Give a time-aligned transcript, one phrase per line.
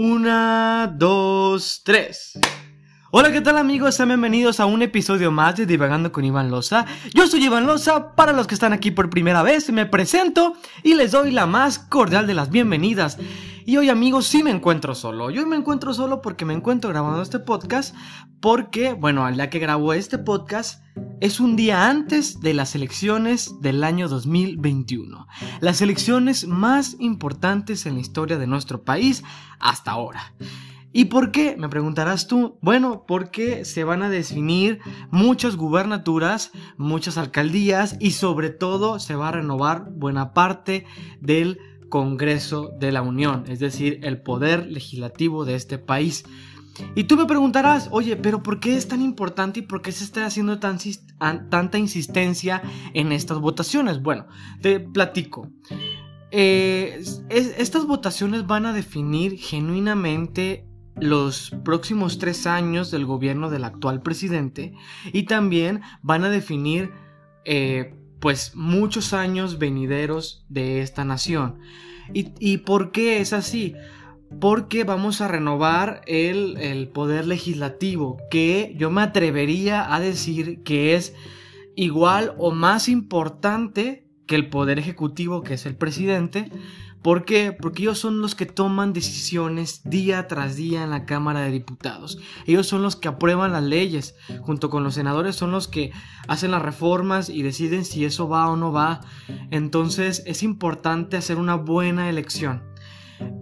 [0.00, 2.38] Una, dos, tres.
[3.10, 3.96] Hola, ¿qué tal amigos?
[3.96, 6.86] Sean bienvenidos a un episodio más de Divagando con Iván Loza.
[7.14, 10.94] Yo soy Iván Loza, para los que están aquí por primera vez, me presento y
[10.94, 13.18] les doy la más cordial de las bienvenidas.
[13.68, 15.28] Y hoy amigos, sí me encuentro solo.
[15.28, 17.94] Yo me encuentro solo porque me encuentro grabando este podcast,
[18.40, 20.82] porque, bueno, al día que grabo este podcast
[21.20, 25.26] es un día antes de las elecciones del año 2021.
[25.60, 29.22] Las elecciones más importantes en la historia de nuestro país
[29.60, 30.32] hasta ahora.
[30.90, 31.54] ¿Y por qué?
[31.58, 32.56] Me preguntarás tú.
[32.62, 39.28] Bueno, porque se van a definir muchas gubernaturas, muchas alcaldías y sobre todo se va
[39.28, 40.86] a renovar buena parte
[41.20, 46.24] del Congreso de la Unión, es decir, el poder legislativo de este país.
[46.94, 50.04] Y tú me preguntarás, oye, pero ¿por qué es tan importante y por qué se
[50.04, 50.78] está haciendo tan,
[51.50, 52.62] tanta insistencia
[52.94, 54.00] en estas votaciones?
[54.00, 54.26] Bueno,
[54.60, 55.50] te platico.
[56.30, 60.66] Eh, estas votaciones van a definir genuinamente
[61.00, 64.74] los próximos tres años del gobierno del actual presidente
[65.12, 66.92] y también van a definir
[67.44, 71.58] eh, pues muchos años venideros de esta nación.
[72.12, 73.74] ¿Y, por qué es así?
[74.40, 80.94] Porque vamos a renovar el, el poder legislativo, que yo me atrevería a decir que
[80.94, 81.14] es
[81.76, 86.50] igual o más importante que el poder ejecutivo, que es el presidente,
[87.02, 87.52] ¿Por qué?
[87.52, 92.18] Porque ellos son los que toman decisiones día tras día en la Cámara de Diputados.
[92.46, 94.16] Ellos son los que aprueban las leyes.
[94.40, 95.92] Junto con los senadores son los que
[96.26, 99.00] hacen las reformas y deciden si eso va o no va.
[99.50, 102.67] Entonces es importante hacer una buena elección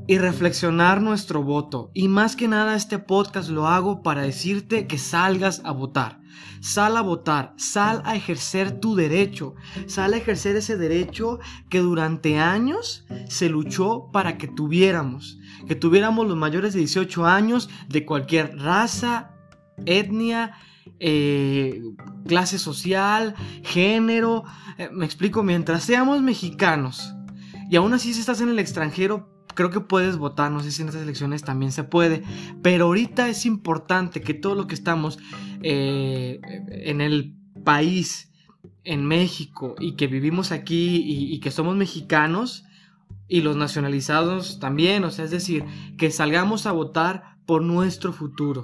[0.07, 1.91] y reflexionar nuestro voto.
[1.95, 6.21] Y más que nada este podcast lo hago para decirte que salgas a votar.
[6.61, 9.55] Sal a votar, sal a ejercer tu derecho,
[9.87, 16.27] sal a ejercer ese derecho que durante años se luchó para que tuviéramos, que tuviéramos
[16.27, 19.33] los mayores de 18 años de cualquier raza,
[19.87, 20.53] etnia,
[21.01, 21.83] eh,
[22.27, 24.45] clase social, género.
[24.79, 27.15] Eh, me explico, mientras seamos mexicanos
[27.69, 30.83] y aún así si estás en el extranjero, creo que puedes votar, no sé si
[30.83, 32.23] en estas elecciones también se puede,
[32.63, 35.19] pero ahorita es importante que todo lo que estamos
[35.63, 37.35] eh, en el
[37.65, 38.31] país,
[38.85, 42.65] en México, y que vivimos aquí y, que somos mexicanos,
[43.27, 45.65] y los nacionalizados también, o sea, es decir,
[45.99, 48.63] que salgamos a votar por nuestro futuro.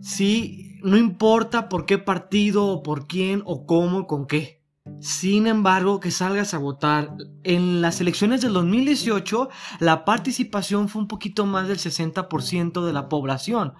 [0.00, 4.61] Sí, no importa por qué partido o por quién o cómo, con qué.
[5.00, 7.14] Sin embargo, que salgas a votar.
[7.44, 9.48] En las elecciones del 2018,
[9.78, 13.74] la participación fue un poquito más del 60% de la población.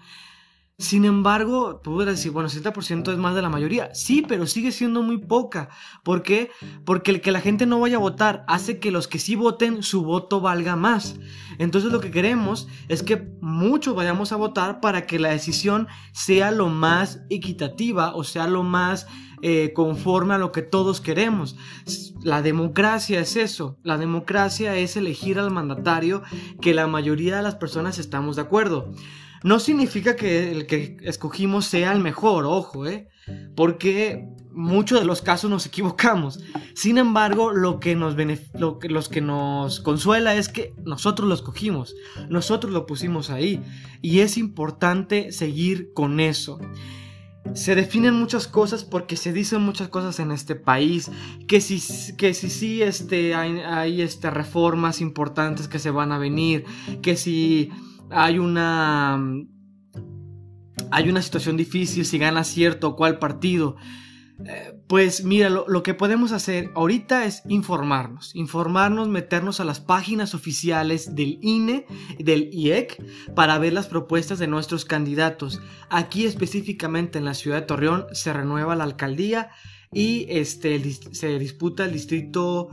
[0.79, 3.95] Sin embargo, podrías decir, bueno, 60% es más de la mayoría.
[3.95, 5.69] Sí, pero sigue siendo muy poca.
[6.03, 6.51] ¿Por qué?
[6.85, 9.83] Porque el que la gente no vaya a votar hace que los que sí voten,
[9.83, 11.17] su voto valga más.
[11.59, 16.51] Entonces lo que queremos es que muchos vayamos a votar para que la decisión sea
[16.51, 19.07] lo más equitativa o sea lo más
[19.43, 21.57] eh, conforme a lo que todos queremos.
[22.23, 23.77] La democracia es eso.
[23.83, 26.23] La democracia es elegir al mandatario
[26.61, 28.93] que la mayoría de las personas estamos de acuerdo.
[29.43, 33.09] No significa que el que escogimos sea el mejor, ojo, ¿eh?
[33.55, 36.41] Porque muchos de los casos nos equivocamos.
[36.75, 38.17] Sin embargo, lo que nos
[38.55, 41.95] los que nos consuela es que nosotros lo escogimos,
[42.29, 43.63] nosotros lo pusimos ahí
[44.01, 46.59] y es importante seguir con eso.
[47.55, 51.11] Se definen muchas cosas porque se dicen muchas cosas en este país,
[51.49, 56.19] que si que si sí este hay, hay este reformas importantes que se van a
[56.19, 56.65] venir,
[57.03, 57.71] que si
[58.13, 59.19] hay una
[60.91, 63.77] hay una situación difícil si gana cierto o cual partido.
[64.45, 70.35] Eh, pues mira, lo, que podemos hacer ahorita es informarnos, informarnos, meternos a las páginas
[70.35, 71.87] oficiales del INE,
[72.19, 73.03] del IEC,
[73.35, 75.61] para ver las propuestas de nuestros candidatos.
[75.91, 79.51] Aquí específicamente en la ciudad de Torreón se renueva la alcaldía
[79.93, 82.71] y este, se disputa el distrito,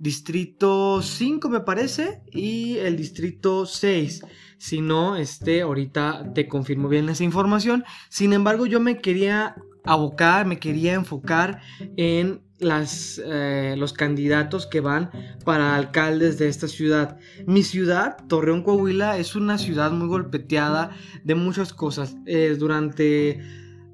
[0.00, 4.22] distrito 5 me parece y el distrito 6.
[4.56, 7.84] Si no, este, ahorita te confirmo bien esa información.
[8.08, 11.60] Sin embargo, yo me quería abocar, me quería enfocar
[11.96, 15.10] en las, eh, los candidatos que van
[15.44, 17.18] para alcaldes de esta ciudad.
[17.46, 20.90] Mi ciudad, Torreón, Coahuila, es una ciudad muy golpeteada
[21.24, 22.16] de muchas cosas.
[22.24, 23.40] Eh, durante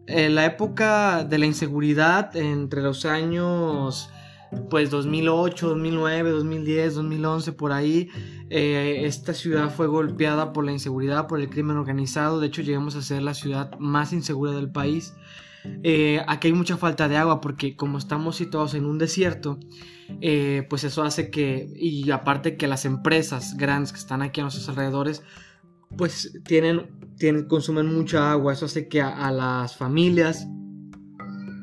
[0.07, 4.11] eh, la época de la inseguridad, entre los años
[4.71, 8.09] pues 2008, 2009, 2010, 2011, por ahí,
[8.51, 12.41] eh, esta ciudad fue golpeada por la inseguridad, por el crimen organizado.
[12.41, 15.15] De hecho, llegamos a ser la ciudad más insegura del país.
[15.83, 19.59] Eh, aquí hay mucha falta de agua porque como estamos situados en un desierto,
[20.21, 24.45] eh, pues eso hace que, y aparte que las empresas grandes que están aquí a
[24.45, 25.23] nuestros alrededores,
[25.97, 28.53] pues tienen, tienen, consumen mucha agua.
[28.53, 30.47] Eso hace que a, las familias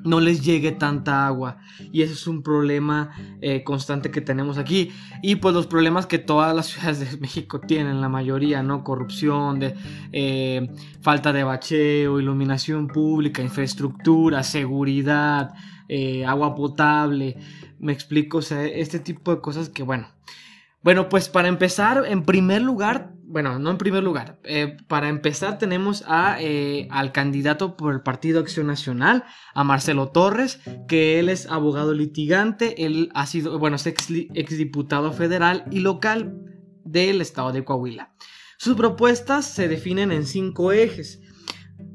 [0.04, 1.58] no les llegue tanta agua.
[1.92, 3.12] Y ese es un problema
[3.42, 4.92] eh, constante que tenemos aquí.
[5.22, 9.60] Y pues los problemas que todas las ciudades de México tienen la mayoría no corrupción
[9.60, 9.76] de
[10.12, 10.70] eh,
[11.02, 15.54] falta de bacheo iluminación pública infraestructura seguridad
[15.90, 17.38] eh, agua potable.
[17.80, 20.08] Me explico o sea este tipo de cosas que bueno.
[20.82, 25.58] Bueno, pues para empezar, en primer lugar, bueno, no en primer lugar, eh, para empezar
[25.58, 29.24] tenemos a, eh, al candidato por el Partido Acción Nacional,
[29.56, 35.12] a Marcelo Torres, que él es abogado litigante, él ha sido, bueno, es ex, exdiputado
[35.14, 36.44] federal y local
[36.86, 38.14] del estado de Coahuila.
[38.58, 41.20] Sus propuestas se definen en cinco ejes.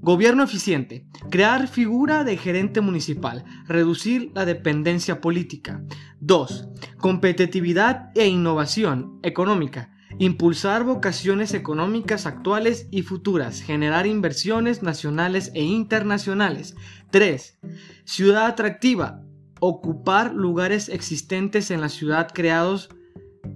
[0.01, 1.07] Gobierno eficiente.
[1.31, 3.45] Crear figura de gerente municipal.
[3.69, 5.85] Reducir la dependencia política.
[6.19, 6.69] 2.
[6.99, 9.93] Competitividad e innovación económica.
[10.19, 13.61] Impulsar vocaciones económicas actuales y futuras.
[13.61, 16.75] Generar inversiones nacionales e internacionales.
[17.11, 17.59] 3.
[18.05, 19.23] Ciudad atractiva.
[19.61, 22.89] Ocupar lugares existentes en la ciudad creados,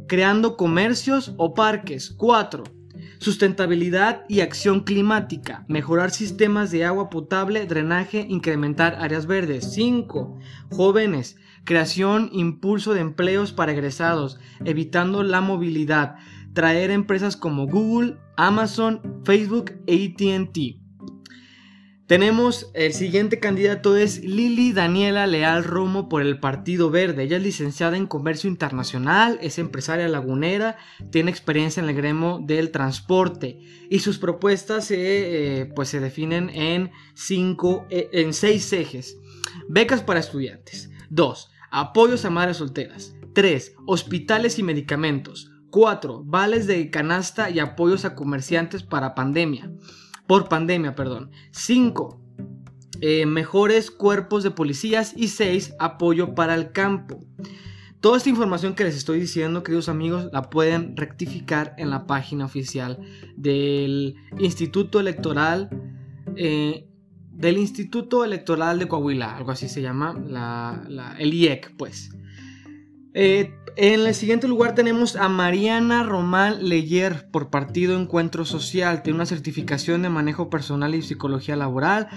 [0.08, 2.10] creando comercios o parques.
[2.10, 2.64] 4
[3.22, 5.64] Sustentabilidad y acción climática.
[5.68, 9.72] Mejorar sistemas de agua potable, drenaje, incrementar áreas verdes.
[9.74, 10.38] 5.
[10.72, 11.36] Jóvenes.
[11.62, 16.16] Creación, impulso de empleos para egresados, evitando la movilidad.
[16.54, 20.82] Traer empresas como Google, Amazon, Facebook e ATT.
[22.12, 27.22] Tenemos el siguiente candidato es Lili Daniela Leal Romo por el Partido Verde.
[27.22, 30.76] Ella es licenciada en Comercio Internacional, es empresaria lagunera,
[31.10, 36.50] tiene experiencia en el gremio del transporte y sus propuestas se, eh, pues se definen
[36.50, 39.16] en, cinco, eh, en seis ejes.
[39.68, 40.90] Becas para estudiantes.
[41.08, 41.50] 2.
[41.70, 43.14] Apoyos a madres solteras.
[43.32, 43.76] 3.
[43.86, 45.51] Hospitales y medicamentos.
[45.72, 46.22] 4.
[46.24, 49.72] Vales de canasta y apoyos a comerciantes para pandemia
[50.32, 51.30] por pandemia, perdón.
[51.50, 52.18] 5.
[53.02, 55.74] Eh, mejores cuerpos de policías y 6.
[55.78, 57.20] Apoyo para el campo.
[58.00, 62.46] Toda esta información que les estoy diciendo, queridos amigos, la pueden rectificar en la página
[62.46, 62.98] oficial
[63.36, 65.68] del Instituto Electoral,
[66.34, 66.88] eh,
[67.30, 70.14] del Instituto Electoral de Coahuila, algo así se llama,
[71.18, 72.10] el IEC, pues.
[73.14, 79.02] Eh, en el siguiente lugar tenemos a Mariana Román Leyer por Partido Encuentro Social.
[79.02, 82.08] Tiene una certificación de manejo personal y psicología laboral.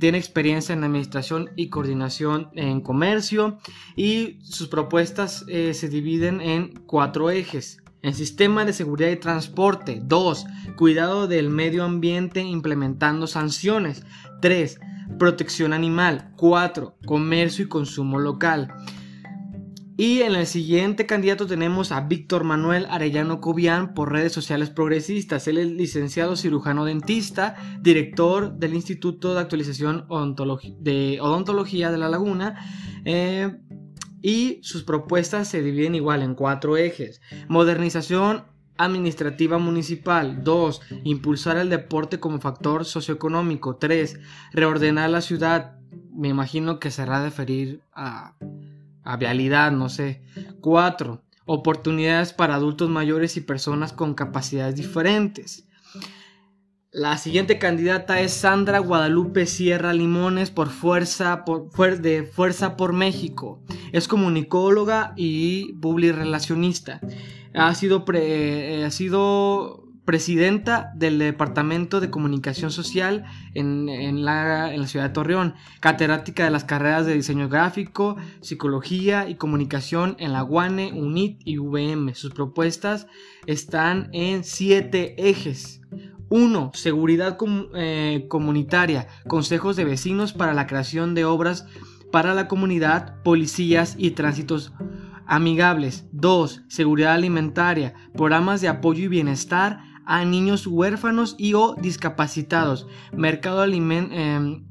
[0.00, 3.58] Tiene experiencia en administración y coordinación en comercio.
[3.94, 7.78] Y sus propuestas eh, se dividen en cuatro ejes.
[8.02, 10.00] En sistema de seguridad y transporte.
[10.02, 10.46] 2.
[10.76, 14.04] Cuidado del medio ambiente implementando sanciones.
[14.40, 14.80] 3.
[15.18, 16.32] Protección animal.
[16.36, 16.96] 4.
[17.06, 18.74] Comercio y consumo local.
[19.96, 25.46] Y en el siguiente candidato tenemos a Víctor Manuel Arellano Cobian por redes sociales progresistas.
[25.46, 30.06] Él es licenciado cirujano dentista, director del Instituto de Actualización
[30.80, 32.58] de Odontología de La Laguna.
[33.04, 33.56] Eh,
[34.20, 37.20] y sus propuestas se dividen igual en cuatro ejes.
[37.46, 38.44] Modernización
[38.76, 40.42] administrativa municipal.
[40.42, 40.80] 2.
[41.04, 43.76] Impulsar el deporte como factor socioeconómico.
[43.76, 44.18] 3.
[44.52, 45.76] Reordenar la ciudad.
[46.12, 48.34] Me imagino que será referir a
[49.04, 50.22] a vialidad, no sé.
[50.60, 51.22] 4.
[51.46, 55.68] Oportunidades para adultos mayores y personas con capacidades diferentes.
[56.90, 63.60] La siguiente candidata es Sandra Guadalupe Sierra Limones por Fuerza por, de Fuerza por México.
[63.92, 67.00] Es comunicóloga y publirelacionista.
[67.52, 75.12] Ha sido, eh, ha sido presidenta del Departamento de Comunicación Social en, la, ciudad de
[75.12, 81.40] Torreón, catedrática de las carreras de diseño gráfico, psicología y comunicación en la UANE, UNIT
[81.44, 82.14] y VM.
[82.14, 83.06] Sus propuestas
[83.46, 85.80] están en siete ejes.
[86.30, 86.70] 1.
[86.74, 87.38] Seguridad
[87.74, 91.66] eh, comunitaria, consejos de vecinos para la creación de obras
[92.10, 94.72] para la comunidad, policías y tránsitos
[95.26, 96.06] amigables.
[96.12, 96.62] 2.
[96.68, 102.86] Seguridad alimentaria, programas de apoyo y bienestar a niños huérfanos y o discapacitados.
[103.12, 104.64] Mercado, em,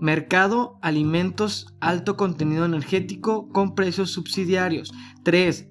[0.00, 4.92] mercado alimentos alto contenido energético con precios subsidiarios.
[5.22, 5.68] 3.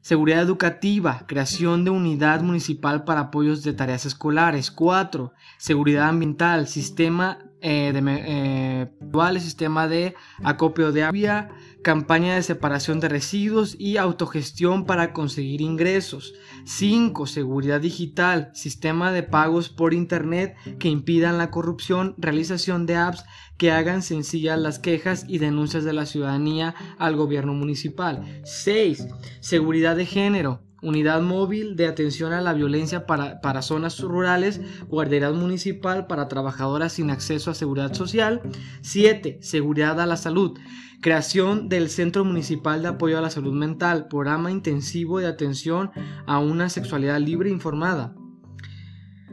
[0.00, 4.70] Seguridad educativa, creación de unidad municipal para apoyos de tareas escolares.
[4.70, 5.32] 4.
[5.58, 11.48] Seguridad ambiental, sistema eh, de eh, sistema de acopio de agua,
[11.82, 16.34] campaña de separación de residuos y autogestión para conseguir ingresos.
[16.64, 17.26] 5.
[17.26, 23.24] Seguridad digital, sistema de pagos por Internet que impidan la corrupción, realización de apps
[23.56, 28.42] que hagan sencillas las quejas y denuncias de la ciudadanía al gobierno municipal.
[28.44, 29.06] 6.
[29.40, 35.30] Seguridad de género, unidad móvil de atención a la violencia para, para, zonas rurales, guardería
[35.32, 38.42] municipal para trabajadoras sin acceso a seguridad social.
[38.82, 39.38] 7.
[39.42, 40.58] Seguridad a la salud.
[41.00, 45.90] Creación del Centro Municipal de Apoyo a la Salud Mental, programa intensivo de atención
[46.26, 48.14] a una sexualidad libre e informada.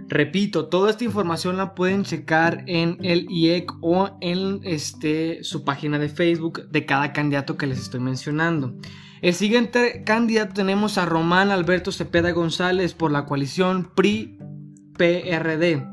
[0.07, 5.97] Repito, toda esta información la pueden checar en el IEC o en este, su página
[5.97, 8.75] de Facebook de cada candidato que les estoy mencionando.
[9.21, 15.87] El siguiente candidato tenemos a Román Alberto Cepeda González por la coalición PRI-PRD.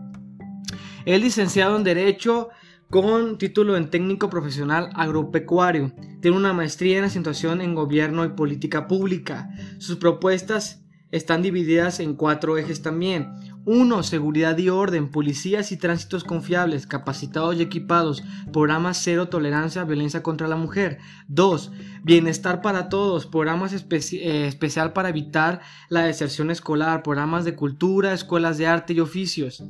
[1.06, 2.50] Es licenciado en Derecho
[2.90, 5.94] con título en técnico profesional agropecuario.
[6.20, 9.48] Tiene una maestría en situación en gobierno y política pública.
[9.78, 13.32] Sus propuestas están divididas en cuatro ejes también.
[13.64, 14.02] 1.
[14.02, 20.22] Seguridad y orden, policías y tránsitos confiables, capacitados y equipados, programa cero tolerancia a violencia
[20.22, 20.98] contra la mujer.
[21.28, 21.72] 2.
[22.02, 28.58] Bienestar para todos, programas eh, especial para evitar la deserción escolar, programas de cultura, escuelas
[28.58, 29.62] de arte y oficios.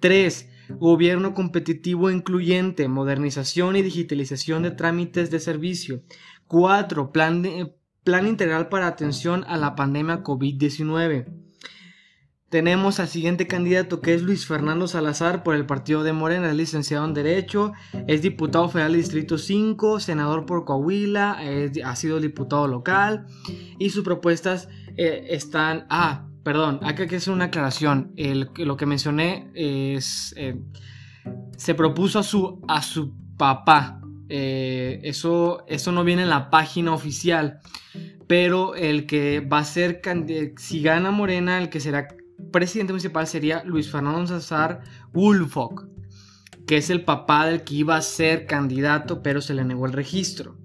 [0.00, 0.50] 3.
[0.80, 6.02] Gobierno competitivo e incluyente, modernización y digitalización de trámites de servicio.
[6.48, 7.12] 4.
[7.12, 7.44] Plan,
[8.02, 11.45] plan integral para atención a la pandemia COVID-19.
[12.48, 16.56] Tenemos al siguiente candidato que es Luis Fernando Salazar por el partido de Morena, es
[16.56, 17.72] licenciado en Derecho,
[18.06, 21.38] es diputado federal del Distrito 5, senador por Coahuila,
[21.84, 23.26] ha sido diputado local
[23.78, 25.86] y sus propuestas eh, están...
[25.90, 28.14] Ah, perdón, hay que hacer una aclaración.
[28.16, 30.32] lo que mencioné es...
[30.36, 30.56] Eh,
[31.56, 34.00] se propuso a su, a su papá.
[34.28, 37.60] Eh, eso, eso no viene en la página oficial.
[38.26, 40.00] Pero el que va a ser,
[40.58, 42.08] si gana Morena, el que será
[42.50, 45.86] presidente municipal sería Luis Fernando César Woolfolk,
[46.66, 49.92] que es el papá del que iba a ser candidato, pero se le negó el
[49.92, 50.56] registro.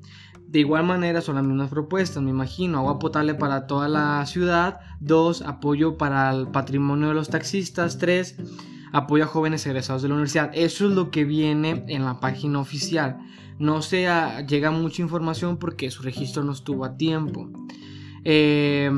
[0.51, 2.79] De igual manera son las mismas propuestas, me imagino.
[2.79, 4.79] Agua potable para toda la ciudad.
[4.99, 7.97] Dos, apoyo para el patrimonio de los taxistas.
[7.97, 8.35] Tres,
[8.91, 10.51] apoyo a jóvenes egresados de la universidad.
[10.53, 13.19] Eso es lo que viene en la página oficial.
[13.59, 14.07] No se
[14.45, 17.49] llega mucha información porque su registro no estuvo a tiempo.
[18.25, 18.91] Eh,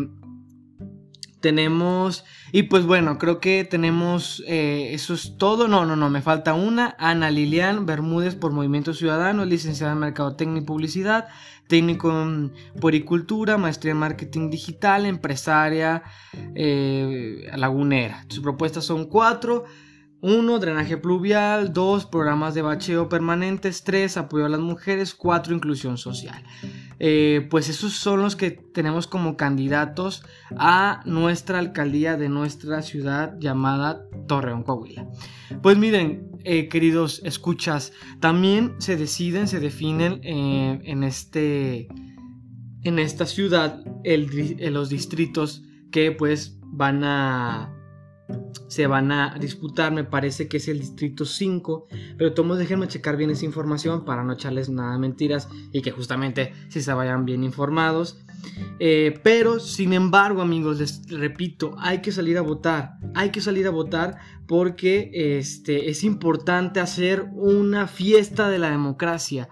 [1.44, 2.24] tenemos,
[2.54, 5.68] y pues bueno, creo que tenemos, eh, eso es todo.
[5.68, 6.96] No, no, no, me falta una.
[6.98, 11.28] Ana Lilian Bermúdez por Movimiento Ciudadano, licenciada en Mercadotecnia y Publicidad,
[11.68, 16.04] técnico en Poricultura, maestría en Marketing Digital, empresaria
[16.56, 18.26] eh, lagunera.
[18.30, 19.66] Sus propuestas son cuatro.
[20.22, 20.60] 1.
[20.60, 21.74] Drenaje pluvial.
[21.74, 22.06] 2.
[22.06, 23.84] Programas de bacheo permanentes.
[23.84, 24.16] 3.
[24.16, 25.14] Apoyo a las mujeres.
[25.14, 25.54] 4.
[25.54, 26.42] Inclusión social.
[27.00, 30.24] Eh, pues esos son los que tenemos como candidatos
[30.58, 35.08] a nuestra alcaldía de nuestra ciudad llamada Torreón, Coahuila.
[35.62, 41.88] Pues miren, eh, queridos escuchas, también se deciden, se definen eh, en, este,
[42.84, 47.83] en esta ciudad los distritos que pues van a
[48.68, 51.88] se van a disputar, me parece que es el distrito 5,
[52.18, 55.92] pero todos déjenme checar bien esa información para no echarles nada de mentiras y que
[55.92, 58.18] justamente si se vayan bien informados.
[58.80, 63.68] Eh, pero sin embargo amigos, les repito, hay que salir a votar, hay que salir
[63.68, 69.50] a votar porque este, es importante hacer una fiesta de la democracia.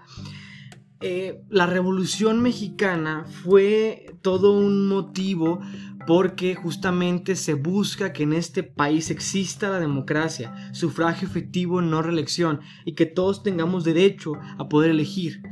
[1.04, 5.60] Eh, la revolución mexicana fue todo un motivo
[6.06, 12.60] porque justamente se busca que en este país exista la democracia, sufragio efectivo, no reelección,
[12.84, 15.42] y que todos tengamos derecho a poder elegir.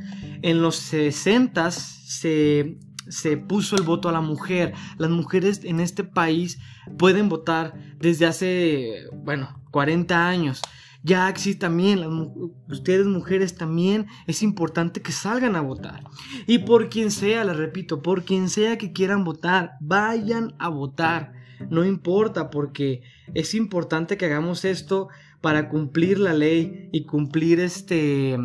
[0.41, 2.77] En los 60 se,
[3.07, 4.73] se puso el voto a la mujer.
[4.97, 6.59] Las mujeres en este país
[6.97, 10.61] pueden votar desde hace, bueno, 40 años
[11.03, 11.99] ya también,
[12.69, 16.03] ustedes mujeres también es importante que salgan a votar.
[16.45, 21.33] Y por quien sea, les repito, por quien sea que quieran votar, vayan a votar.
[21.69, 23.01] No importa porque
[23.33, 25.09] es importante que hagamos esto
[25.41, 28.37] para cumplir la ley y cumplir este,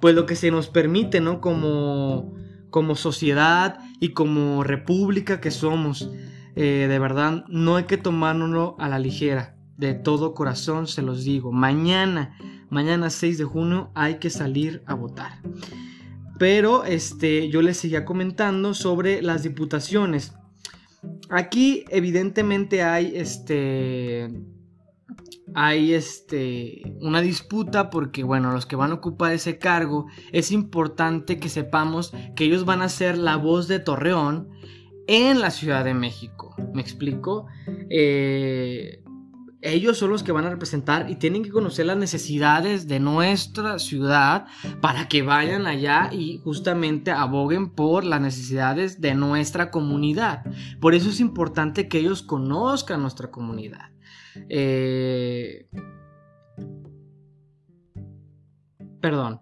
[0.00, 1.42] pues lo que se nos permite, ¿no?
[1.42, 2.34] Como,
[2.70, 6.10] como sociedad y como república que somos.
[6.56, 11.24] Eh, de verdad, no hay que tomárnoslo a la ligera de todo corazón se los
[11.24, 11.52] digo.
[11.52, 12.36] Mañana,
[12.68, 15.40] mañana 6 de junio hay que salir a votar.
[16.38, 20.34] Pero este, yo les seguía comentando sobre las diputaciones.
[21.30, 24.28] Aquí evidentemente hay este
[25.54, 31.38] hay este una disputa porque bueno, los que van a ocupar ese cargo es importante
[31.38, 34.48] que sepamos que ellos van a ser la voz de Torreón
[35.06, 36.54] en la Ciudad de México.
[36.74, 37.46] ¿Me explico?
[37.90, 39.02] Eh,
[39.60, 43.78] ellos son los que van a representar y tienen que conocer las necesidades de nuestra
[43.78, 44.46] ciudad
[44.80, 50.44] para que vayan allá y justamente aboguen por las necesidades de nuestra comunidad.
[50.80, 53.90] Por eso es importante que ellos conozcan nuestra comunidad.
[54.48, 55.68] Eh,
[59.00, 59.40] perdón.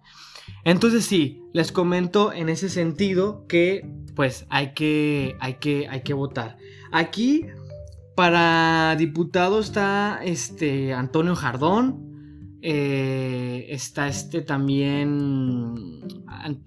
[0.64, 6.14] Entonces sí, les comento en ese sentido que pues hay que, hay que, hay que
[6.14, 6.56] votar.
[6.90, 7.46] Aquí
[8.16, 12.58] para diputado está este Antonio Jardón.
[12.62, 16.00] Eh, está este también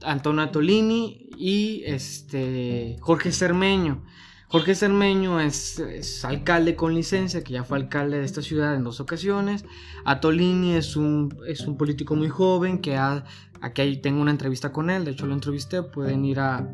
[0.05, 4.05] Antonio Atolini y este Jorge Cermeño.
[4.47, 8.99] Jorge Cermeño es, alcalde con licencia, que ya fue alcalde de esta ciudad en dos
[8.99, 9.65] ocasiones.
[10.05, 15.03] Atolini es un, es un político muy joven que aquí tengo una entrevista con él,
[15.03, 16.67] de hecho lo entrevisté, pueden ir a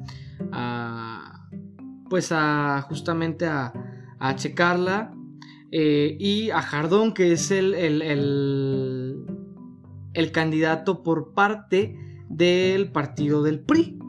[2.10, 3.74] pues a justamente a,
[4.19, 5.13] a checarla.
[5.72, 8.01] Eh, y a Jardón, que es el, el,
[10.13, 11.98] el, candidato por parte
[12.29, 14.00] del partido del PRI.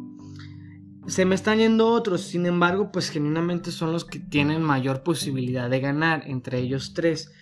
[1.09, 5.71] Se me están yendo otros, sin embargo, pues genuinamente son los que tienen mayor posibilidad
[5.71, 7.33] de ganar entre ellos tres.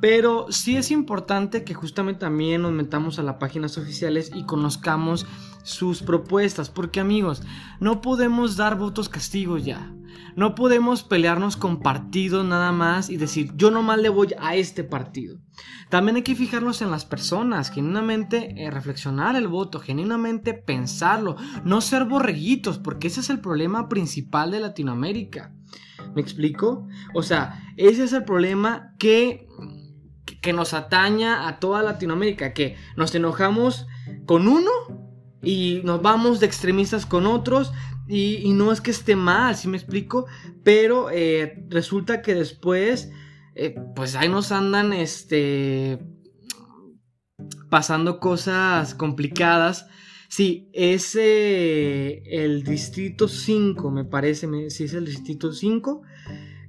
[0.00, 5.26] Pero sí es importante que justamente también nos metamos a las páginas oficiales y conozcamos
[5.62, 7.42] sus propuestas, porque amigos,
[7.80, 9.92] no podemos dar votos castigos ya.
[10.34, 14.84] No podemos pelearnos con partidos nada más y decir yo nomás le voy a este
[14.84, 15.38] partido.
[15.88, 21.80] También hay que fijarnos en las personas, genuinamente eh, reflexionar el voto, genuinamente pensarlo, no
[21.80, 25.52] ser borreguitos, porque ese es el problema principal de Latinoamérica.
[26.14, 26.86] ¿Me explico?
[27.14, 29.46] O sea, ese es el problema que,
[30.40, 33.86] que nos ataña a toda Latinoamérica, que nos enojamos
[34.26, 34.70] con uno
[35.42, 37.72] y nos vamos de extremistas con otros
[38.08, 40.26] y, no es que esté mal, si me explico,
[40.62, 43.10] pero eh, resulta que después,
[43.54, 45.98] eh, pues ahí nos andan, este,
[47.68, 49.86] pasando cosas complicadas.
[50.28, 56.02] Sí, es el distrito 5, me parece, sí es el distrito 5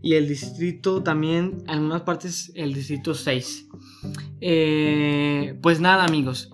[0.08, 3.68] y el distrito también, en algunas partes, el distrito 6.
[5.62, 6.50] pues nada amigos,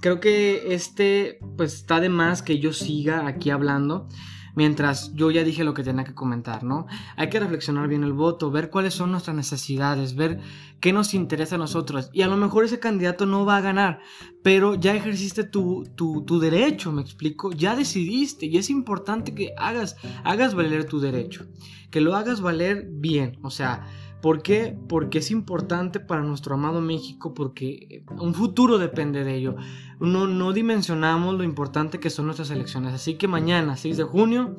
[0.00, 4.08] creo que este pues está de más que yo siga aquí hablando
[4.54, 6.86] mientras yo ya dije lo que tenía que comentar, ¿no?
[7.16, 10.40] Hay que reflexionar bien el voto, ver cuáles son nuestras necesidades, ver
[10.80, 12.10] qué nos interesa a nosotros.
[12.12, 14.00] Y a lo mejor ese candidato no va a ganar,
[14.42, 19.96] pero ya ejerciste tu, tu, derecho, me explico, ya decidiste y es importante que hagas,
[20.24, 21.46] hagas valer tu derecho,
[21.90, 23.86] que lo hagas valer bien, o sea,
[24.22, 24.78] ¿Por qué?
[24.88, 29.56] Porque es importante para nuestro amado México, porque un futuro depende de ello.
[29.98, 32.94] No, no dimensionamos lo importante que son nuestras elecciones.
[32.94, 34.56] Así que mañana, 6 de junio,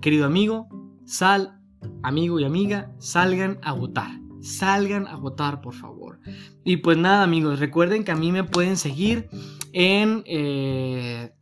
[0.00, 0.68] querido amigo,
[1.04, 1.60] sal,
[2.02, 4.10] amigo y amiga, salgan a votar.
[4.40, 6.18] Salgan a votar, por favor.
[6.64, 9.28] Y pues nada, amigos, recuerden que a mí me pueden seguir
[9.72, 10.24] en...
[10.26, 11.32] Eh,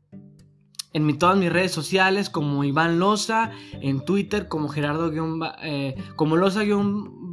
[0.95, 5.13] en todas mis redes sociales como Iván Loza, en Twitter como Gerardo
[5.63, 6.63] eh, como Loza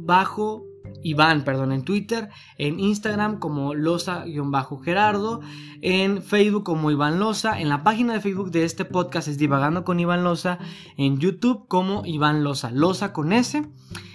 [0.04, 0.66] bajo
[1.02, 5.40] Iván, perdón, en Twitter, en Instagram como Loza-Gerardo,
[5.80, 9.84] en Facebook como Iván Loza, en la página de Facebook de este podcast es Divagando
[9.84, 10.58] con Iván Loza,
[10.96, 13.66] en YouTube como Iván Loza, Loza con S.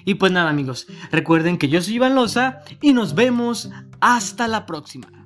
[0.06, 4.66] Y pues nada amigos, recuerden que yo soy Iván Loza y nos vemos hasta la
[4.66, 5.17] próxima.